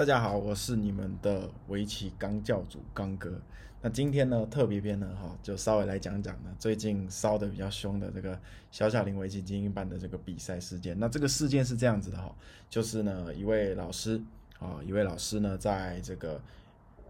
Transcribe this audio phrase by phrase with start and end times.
[0.00, 3.38] 大家好，我是你们的围棋刚教主刚哥。
[3.82, 8.40] 那今天呢，特别篇呢，哈，就稍微来讲讲呢，最近烧的比较凶的这个
[8.70, 10.98] 小小林围棋精英班的这个比赛事件。
[10.98, 12.34] 那这个事件是这样子的哈，
[12.70, 14.18] 就是呢，一位老师
[14.58, 16.40] 啊，一位老师呢，在这个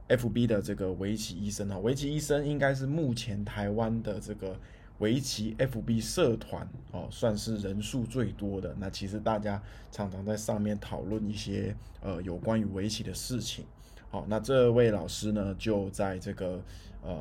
[0.09, 4.59] FB 的这个围棋医生哈，围棋医生应该是目前台湾的这个。
[5.01, 8.75] 围棋 FB 社团哦，算是人数最多的。
[8.79, 9.61] 那其实大家
[9.91, 13.65] 常常在上面讨论一些呃有关于围棋的事情。
[14.11, 16.63] 好，那这位老师呢，就在这个
[17.03, 17.19] 呃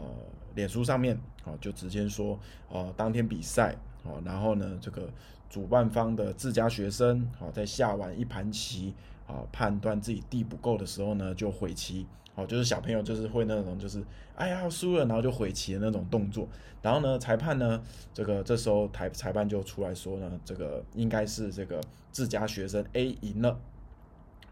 [0.56, 2.40] 脸书上面哦，就直接说
[2.70, 5.10] 呃当天比赛哦，然后呢这个
[5.50, 8.94] 主办方的自家学生哦，在下完一盘棋
[9.28, 12.06] 啊，判断自己地不够的时候呢，就悔棋。
[12.40, 14.02] 哦，就是小朋友就是会那种，就是
[14.36, 16.48] 哎呀输了，然后就悔棋的那种动作。
[16.82, 17.82] 然后呢，裁判呢，
[18.14, 23.60] 这个这时候裁裁判就出来说呢，这个应该是这个自家学生 A 赢了。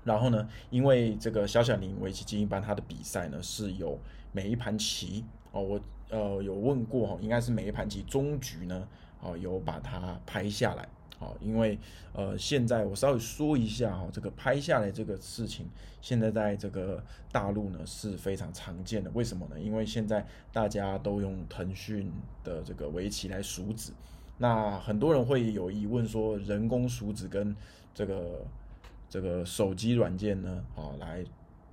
[0.04, 3.98] 然后呢，因为这个小小林围棋精英班他的比赛呢是有
[4.34, 8.88] 每一盘棋哦，我呃有问过哈，应该是每一盘棋终局呢，
[9.22, 10.88] 哦有把它拍下来。
[11.20, 11.80] 好，因为
[12.14, 15.68] 呃，现在我稍微说一下哈，这个拍下来这个事情，
[16.00, 19.10] 现在在这个大陆呢是非常常见的。
[19.16, 19.60] 为什么呢？
[19.60, 22.12] 因为现在大家都用腾讯
[22.44, 23.94] 的这个围棋来数子，
[24.38, 27.56] 那很多人会有疑问说，人工数子跟
[27.96, 28.46] 这个
[29.10, 31.24] 这个手机软件呢，啊，来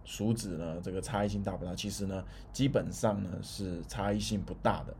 [0.06, 1.74] 数子呢，这个差异性大不大？
[1.74, 4.94] 其实呢，基本上呢是差异性不大的。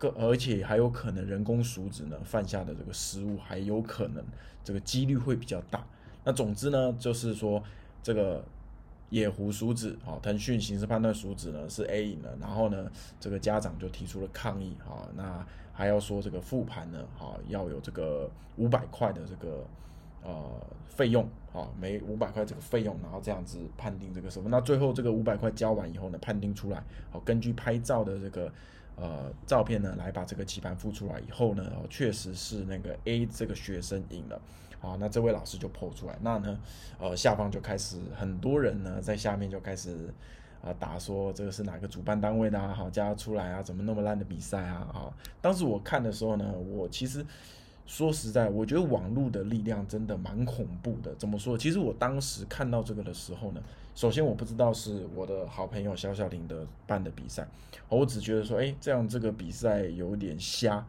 [0.00, 4.24] 个而且还有可能人工数子呢犯下的这个失误还有可能
[4.64, 5.86] 这个几率会比较大。
[6.24, 7.62] 那总之呢，就是说
[8.02, 8.42] 这个
[9.10, 19.66] 野狐数子啊，腾讯形势判断数子呢是 A 赢了，然后呢这个家长就提出了抗议啊，那还要说这个复盘呢啊要有这个五百块的这个
[20.22, 20.32] 呃
[20.88, 24.48] 费用啊，每五百块这个费用，然后这样子判定这个什么？
[24.48, 28.50] 那最后这个五百块交完以后呢，判定出来好，根据拍照的这个。
[29.00, 34.38] 呃，照片呢，来把这个棋盘复出来以后呢，确实是那个 A 这个学生赢了，
[34.78, 36.60] 好，那这位老师就剖出来，那呢，
[36.98, 40.12] 呃，下方就开始很多人呢在下面就开始
[40.62, 45.08] 啊打说这个是哪个主办单位的啊，好叫他出来啊，怎么那么烂的比赛啊，啊，
[45.40, 47.24] 当时我看的时候呢，我其实。
[47.86, 51.12] 说实在，我觉得网络的力量真的蛮恐怖的。
[51.16, 51.58] 怎么说？
[51.58, 53.60] 其实我当时看到这个的时候呢，
[54.00, 57.46] 首先我不知道是我的好朋友小小林的办的比赛，
[57.86, 60.82] 我只觉得说，哎，这样这个比赛有点瞎。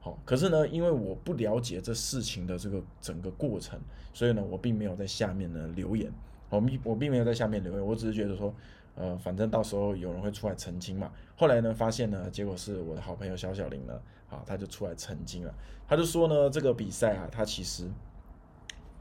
[0.00, 3.78] 好，可是呢，因为我不了解这事情的这个整个过程，
[4.14, 6.10] 所以呢，我并没有在下面呢留言。
[6.48, 8.54] 我并我并没有在下面留言，我只是觉得说。
[8.94, 11.12] 呃，反正到时候有人会出来澄清嘛。
[11.36, 14.00] 后来呢，发现呢，结果是我的好朋友小小林呢，
[14.30, 15.54] 啊，他就出来澄清了。
[15.86, 17.86] 他就说呢，这个比赛啊，他其实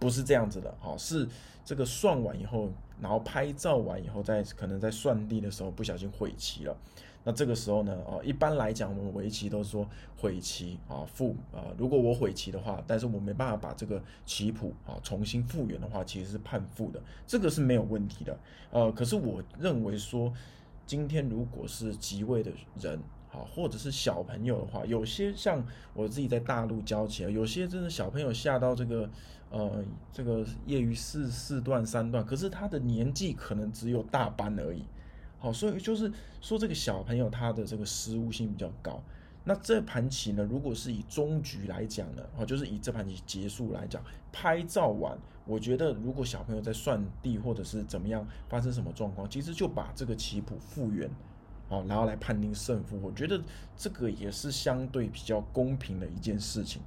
[0.06, 1.28] 不是这样子的，哦，是
[1.64, 2.70] 这个算完以后，
[3.02, 6.78] 然后拍照完以后，在可能在算地的时候不小心毁棋了。
[7.24, 9.84] 那这个时候呢，哦，一般来讲，我们围棋都说
[10.16, 18.38] 毁棋啊复啊，如果我毁棋的话，但是我没办法把这个棋谱啊重新复原的话，其实是判负的，这个是没有问题的。
[18.70, 20.32] 呃，可是我认为说，
[20.86, 23.00] 今天如果是即位的人
[23.36, 25.64] 啊，或者是小朋友的话，有些像
[25.94, 29.10] 我自己在大陆教起来，有些真的小朋友下到这个
[29.50, 34.84] 呃这个业余四四段三段，可是他的年纪可能只有大班而已。
[35.38, 39.04] 好，所以就是说，这个小朋友他的这个失误性比较高。
[39.48, 45.16] 那这盘棋呢，如果是以终局来讲呢，哦，就是以这盘棋结束来讲，拍照完，
[45.46, 51.08] 我觉得如果小朋友在算地或者是怎么样发生什么状况，其实就把这个棋谱复原，
[51.70, 53.42] 哦，然后来判定胜负，我觉得
[53.76, 56.82] 这个也是相对比较公平的一件事情。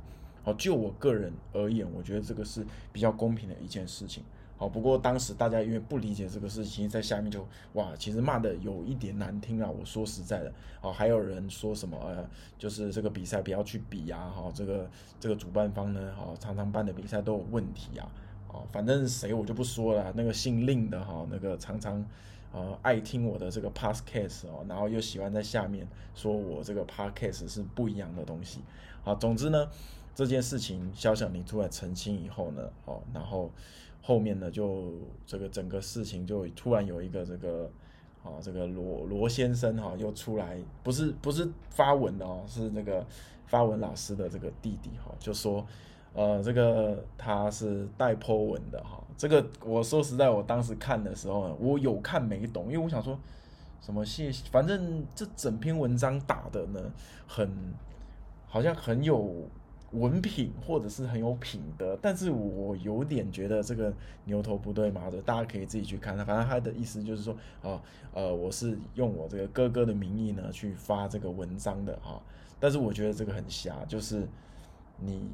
[0.45, 4.23] 好，就我个人而言，我觉得这个是比较公平的一件事情。
[4.57, 9.71] 好，不过当时大家因为不理解这个事情，在下面就哇，其实骂的有一点难听啊。
[9.71, 12.29] 我说实在的，哦，还有人说什么呃，
[12.59, 14.91] 就是这个比赛不要去比啊，哈，这个
[15.21, 18.11] 这个主办方呢，哈，常常办的比赛都有问题啊，
[18.49, 22.05] 哦，反正谁我就不说了，那个姓令的哈，那个常常
[22.53, 28.61] 呃爱听我的这个 podcast 哦，然后又喜欢在下面说我这个 podcast 是不一样的东西，
[29.03, 29.69] 好，总之呢，
[30.15, 33.51] 这件事情肖小宁出来澄清以后呢，哦，然后。
[34.01, 34.93] 后面呢，就
[35.27, 37.71] 这个整个事情就突然有一个这个
[38.23, 43.05] 啊，这个罗罗先生哈又出来，不是不是发文的哦，是那个
[43.45, 45.67] 发文老师的这个弟弟哈，就说
[46.15, 53.19] 呃这个他是带 po 文的哈，这个我说实在，我当时看的时候，我有看没懂，因为我想说
[53.81, 56.81] 什么谢，反正这整篇文章打的呢，
[57.27, 57.51] 很
[58.47, 59.47] 好像很有
[59.93, 63.93] 文品或者是很有品德，但是我有点觉得这个
[64.25, 66.17] 牛头不对马嘴，大家可以自己去看。
[66.19, 67.81] 反正他的意思就是说，啊，
[68.13, 72.21] 呃，我是用我这个哥哥的名义呢去发这个文章的哈。
[72.61, 74.27] 但是我觉得这个很瞎，就是
[74.99, 75.31] 你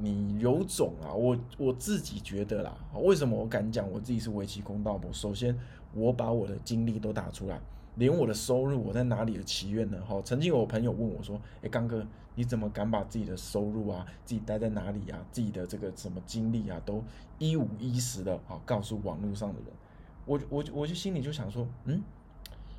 [0.00, 1.12] 你有种啊！
[1.12, 5.12] 我我自己觉得啦，为什么我敢讲我自己是围棋公道博？
[5.12, 5.58] 首先，
[5.92, 7.60] 我把我的经历都打出来。
[7.96, 10.00] 连我的收入，我在哪里的祈愿呢？
[10.06, 12.06] 哈，曾经有朋友问我说：“哎，刚哥，
[12.36, 17.02] 你怎么敢把自己的收入啊，自己待在哪里啊，自己的这个什么经历啊，都
[17.40, 19.68] 一五一十的啊告诉网络上的人？”
[20.24, 22.00] 我我我就心里就想说：“嗯，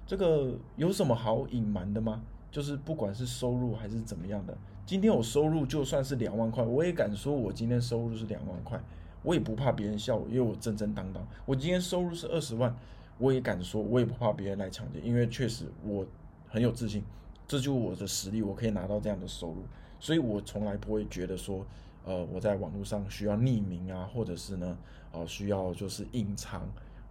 [0.08, 2.24] 这个有什么好隐瞒的吗？
[2.52, 8.82] 就是不管是收入还是怎么样的，今天我收入就算是两万块，我也敢说我今天收入是两万块，
[9.24, 11.26] 我也不怕别人笑我，因为我正正当当。
[11.46, 12.76] 我今天收入是二十万。”
[13.20, 16.08] 我也敢说，我也不怕别人来抢劫，因为确实我
[16.48, 17.04] 很有自信，
[17.46, 19.58] 这就是我的实力，我可以拿到这样的收入，
[20.00, 21.66] 所以我从来不会觉得说，
[22.06, 24.78] 呃，我在网络上需要匿名啊，或者是呢，
[25.12, 26.62] 呃，需要就是隐藏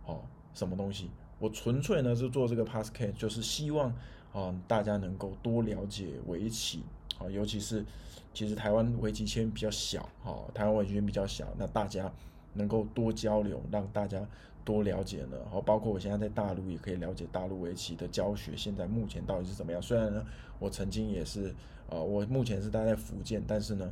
[0.06, 0.23] 哦
[0.55, 3.94] 什么东西，我纯粹呢是做这个 p a s s c a s e 就是希望
[4.32, 6.82] 啊大家能够多了解围棋
[7.19, 7.84] 啊，尤其是
[8.32, 12.12] 其实台湾围棋圈比较小，哈，台湾围棋圈比较小，那大家
[12.54, 14.26] 能够多交流，让大家。
[14.64, 19.80] 多了解呢，然后包括我现在在大陆也可以了解大陆围棋的教学，现在目前到底是怎么样？
[19.80, 20.22] 虽然呢，
[20.58, 21.54] 我曾经也是，
[21.88, 23.90] 呃，我目前是待在福建，但是呢，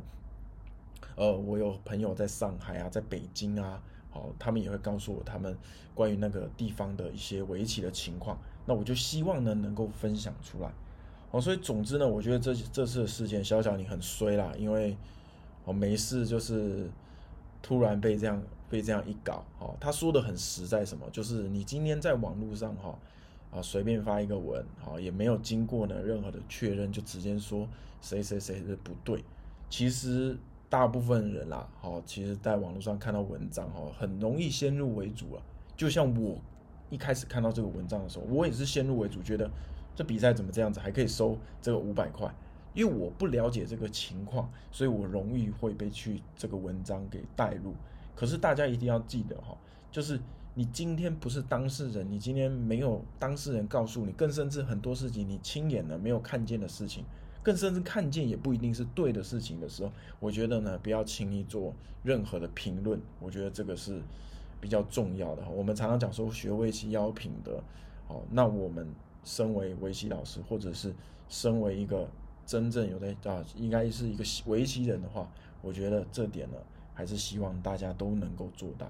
[1.15, 3.81] 呃，我有朋友在上海啊，在北京啊，
[4.11, 5.57] 好，他们也会告诉我他们
[5.95, 8.37] 关于那个地方的一些围棋的情况，
[8.67, 10.71] 那我就希望呢能够分享出来，
[11.31, 14.95] 哦，所以总之呢，我觉得这这次的事件，小小你很衰啦，因为
[15.65, 16.87] 我没事就是
[17.63, 18.39] 突然被这样。
[18.69, 21.09] 被这样一搞，哦，他说的很实在，什么？
[21.09, 22.99] 就是你今天在网络上，哈，
[23.49, 27.65] 啊，随便发一个文，哈，也没有经过呢任何的确认，就直接说
[28.01, 29.23] 谁谁谁的不对。
[29.69, 30.37] 其实
[30.67, 35.41] 大部分人啦，好，其实在网络上看到文章，哈，很容易先入为主啊。
[35.77, 36.37] 就像我
[36.89, 39.49] 一开始看到这个文章的时候，我也是先入为主，觉得
[39.95, 42.33] 这比赛怎么这样子，还可以收这个五百块？
[42.73, 47.73] 因为我不了解这个情况，所以我容易会被去这个文章给带入。
[48.15, 49.57] 可是大家一定要记得哈，
[49.91, 50.19] 就是
[50.53, 57.03] 你今天不是当事人，你今天没有当事人告诉你，更甚至很多事情你亲眼的没有看见的事情，
[57.41, 61.73] 更甚至看见也不一定是对的事情的时候，我觉得呢，不要轻易做
[62.03, 63.01] 任何的评论。
[63.19, 64.01] 我觉得这个是
[64.59, 65.43] 比较重要的。
[65.49, 67.61] 我们常常讲说学围棋要品德，
[68.07, 68.87] 哦，那我们
[69.23, 70.93] 身为围棋老师，或者是
[71.27, 72.07] 身为一个
[72.45, 75.29] 真正有在啊，应该是一个围棋人的话，
[75.61, 76.57] 我觉得这点呢。
[76.97, 78.87] 还是希望大家都能够做到，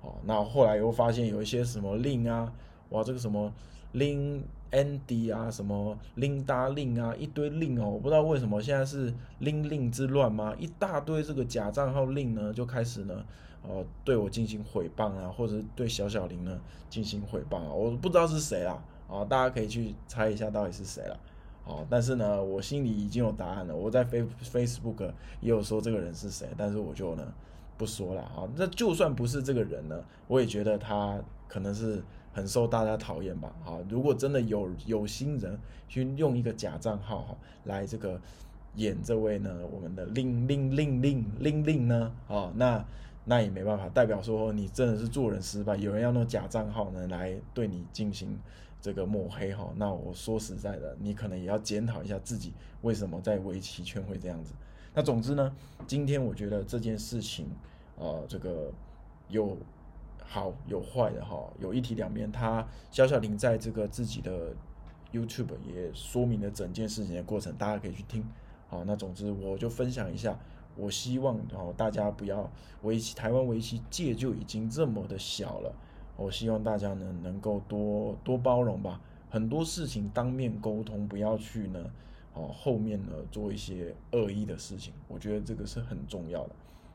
[0.00, 2.52] 哦，那后来又发现有一些什么令啊，
[2.90, 3.52] 哇，这个什么
[3.92, 10.54] 令 Andy 啊，什么令达令啊，一堆令哦，我不知道为什么现在是令令之乱吗？
[10.58, 13.24] 一大堆这个假账号令呢，就开始呢，
[13.62, 21.18] 哦，对我进行诽谤啊，或者对小小林呢进行诽谤啊，我不知道是谁啦，啊，大家可以去猜一下到底是谁了。
[21.64, 23.76] 哦，但是呢，我心里已经有答案了。
[23.76, 25.12] 我在 Face Facebook
[25.42, 27.30] 也有说这个人是谁，但是我就呢
[27.76, 28.22] 不说了。
[28.22, 32.02] 啊，那就算不是这个人呢，我也觉得他可能是
[32.38, 33.54] 很受大家讨厌吧。
[33.66, 35.58] 啊，如果真的有有心人
[35.88, 38.20] 去用一个假账号哈来这个
[38.76, 42.84] 演这位呢，我们的令令令令令令呢，啊，那
[43.24, 45.76] 那也没办法，代表说你真的是做人失败。
[45.76, 48.38] 有人要用假账号呢来对你进行。
[48.80, 52.52] 这个抹黑哈，那我说实在的，你可能也要检讨一下自己
[52.82, 54.52] 为什么在围棋圈会这样子。
[54.94, 55.52] 那总之呢，
[55.84, 57.48] 今天我觉得这件事情，
[57.96, 58.70] 呃，这个
[59.28, 59.56] 有
[60.30, 62.30] 好有坏的哈，有一体两面。
[62.30, 64.54] 他小小林在这个自己的
[65.10, 68.22] YouTube 也说明了整件事情的过程，大家可以去听。
[68.68, 70.38] 好，那总之我就分享一下，
[70.76, 72.50] 我希望哦大家不要
[72.82, 75.74] 围棋，台湾围棋界就已经这么的小了。
[76.18, 81.80] 我希望大家呢能够多多包容吧，很多事情当面沟通，不要去呢，
[82.34, 86.50] 哦后面呢做一些恶意的事情，我觉得这个是很重要的。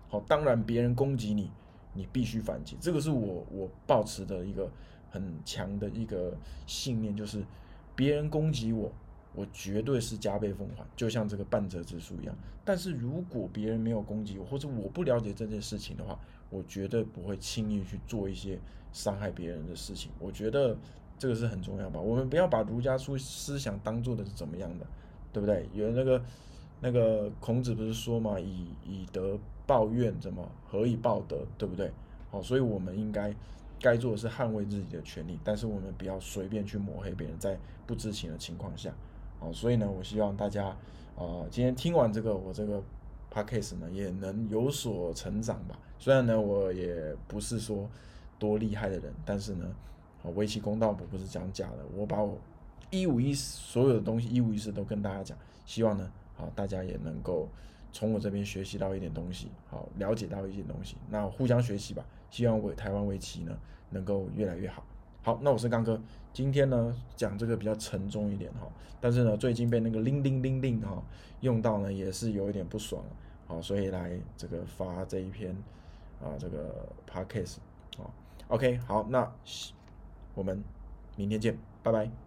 [0.10, 1.50] 好，当然别人攻击你，
[1.94, 4.70] 你必须反击，这个是我我保持的一个
[5.10, 6.36] 很强的一个
[6.68, 7.44] 信念，就是
[7.96, 8.92] 别人攻击我，
[9.34, 12.36] 我绝对是加倍奉还，就像这个半折指数一样。
[12.66, 16.20] 但是如果别人没有攻击我，或者我不了解这件事情的话，
[16.50, 18.60] 我绝对不会轻易去做一些。
[18.96, 20.78] 伤害别人的事情，我觉得
[21.18, 22.00] 这个是很重要吧。
[22.00, 24.86] 我们不要把儒家书思想当做的是怎么样的，
[25.32, 25.68] 对不对？
[25.74, 26.24] 有那个
[26.84, 31.90] 那个孔子不是说嘛，以以德报怨，怎么何以报德，对不对？
[32.30, 33.34] 好，所以我们应该
[33.80, 38.94] 该做的是捍卫自己的权利，但是我们不要随便去抹黑别人，在不知情的情况下。
[39.40, 40.66] 好，所以呢，我希望大家
[41.16, 42.84] 啊，今天听完这个我这个
[43.32, 45.80] podcast 呢也能有所成长吧。
[45.98, 47.90] 虽然呢我也不是说
[48.38, 49.74] 多厉害的人，但是呢，
[50.22, 52.38] 啊围棋公道我不是讲假的，我把我
[52.90, 57.48] 一五一十所有的东西一五一十都跟大家讲，希望呢，好大家也能够
[57.92, 62.06] 从我这边学习到一点东西，好了解到一些东西，那互相学习吧。
[62.30, 63.56] 希望为台湾围棋呢
[63.92, 64.84] 能够越来越好。
[65.22, 66.02] 好，那我是刚哥，
[66.34, 68.68] 今天呢讲这个比较沉重一点哈，
[69.00, 71.02] 但是呢最近被那个铃铃铃铃哈
[71.42, 73.04] 用到呢也是有一点不爽，
[73.48, 75.56] 好，所以来这个发这一篇
[76.20, 77.58] 啊这个 podcast
[77.98, 78.10] 啊
[78.48, 79.32] ，OK，好，那
[80.34, 80.62] 我们
[81.16, 82.23] 明天见，拜拜。